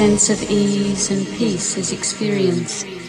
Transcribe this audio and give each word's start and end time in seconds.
sense 0.00 0.30
of 0.30 0.50
ease 0.50 1.10
and 1.10 1.26
peace 1.36 1.76
is 1.76 1.92
experienced. 1.92 2.99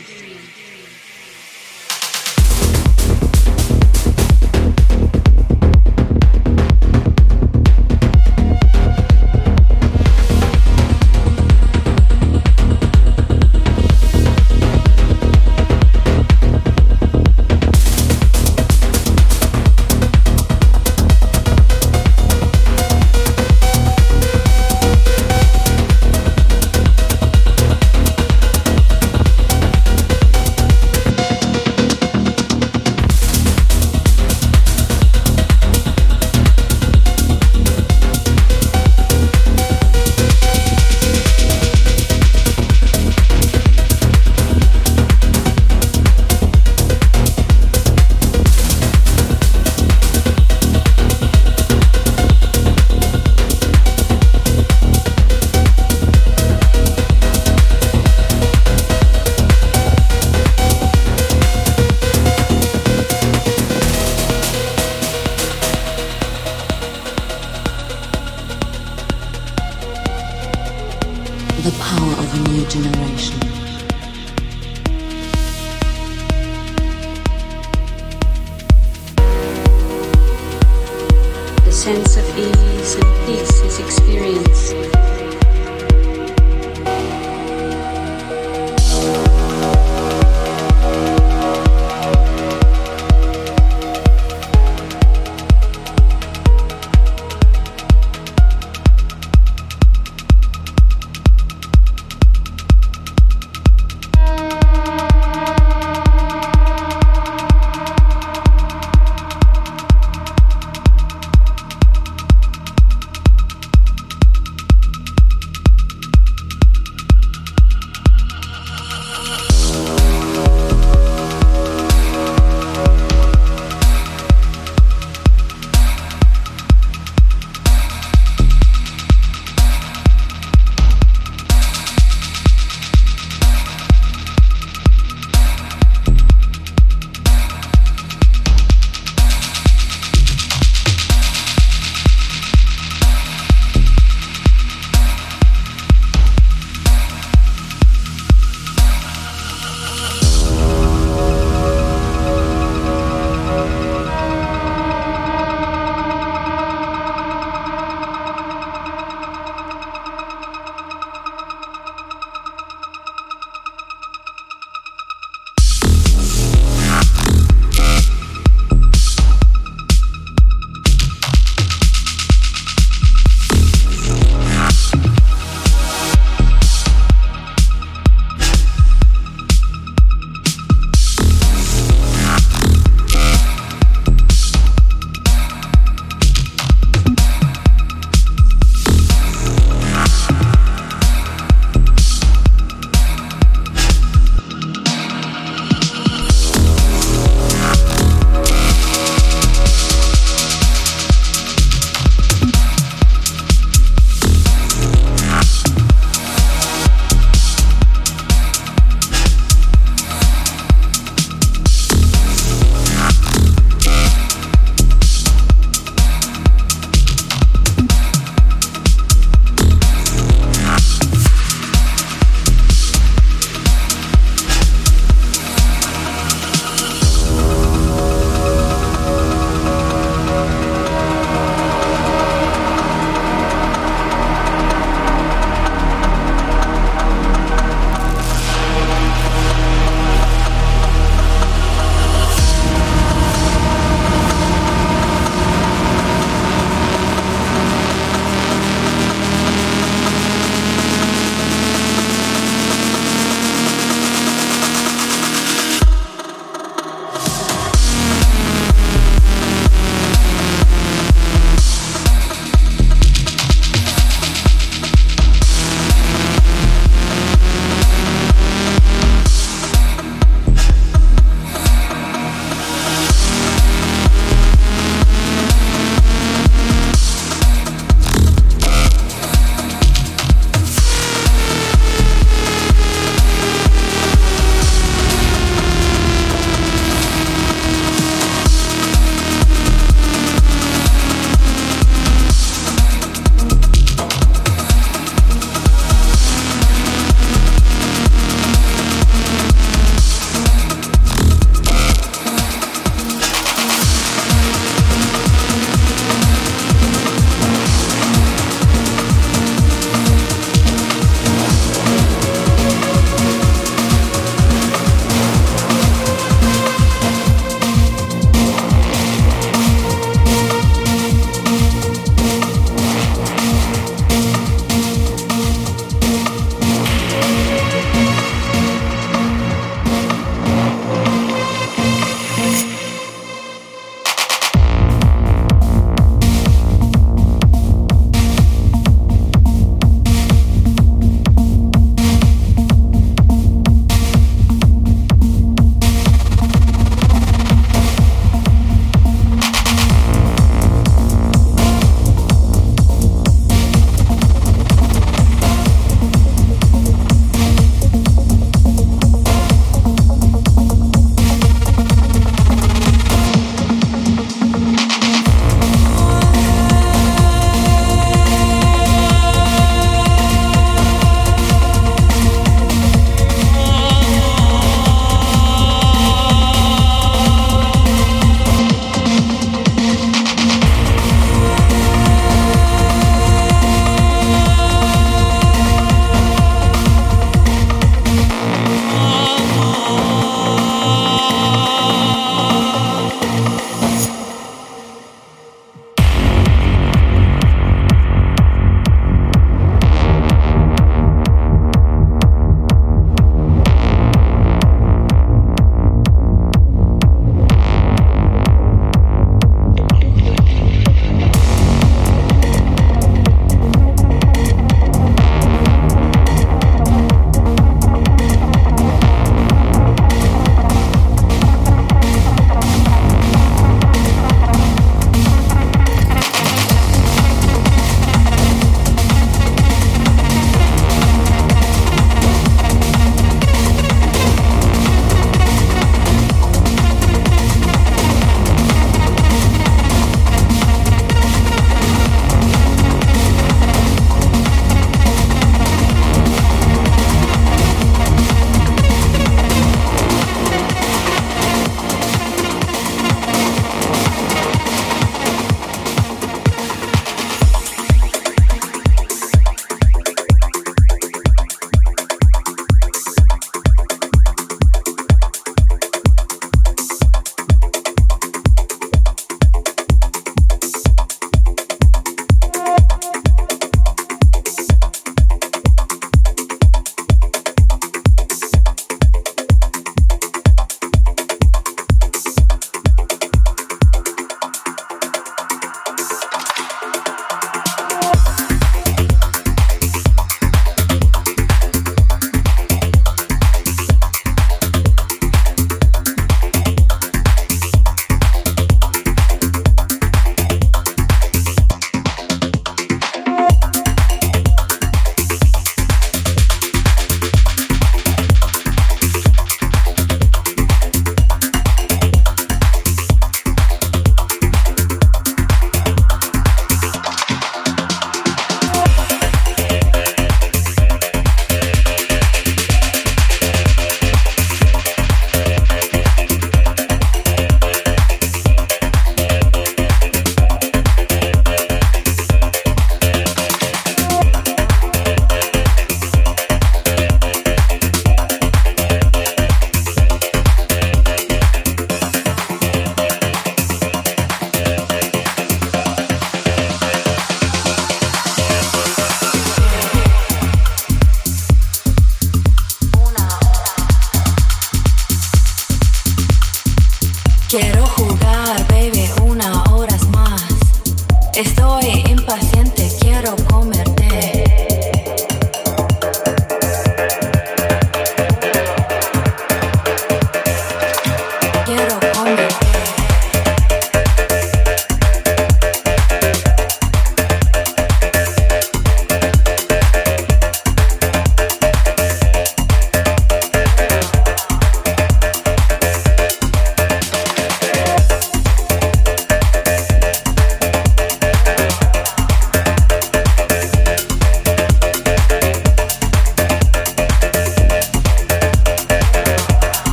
sense 82.05 82.17
of 82.17 82.37
ease 82.37 82.95
and 82.95 83.25
peace 83.25 83.61
is 83.61 83.79
experienced. 83.79 85.20